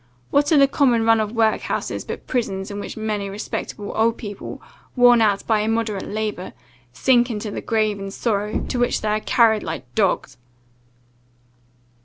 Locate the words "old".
3.95-4.17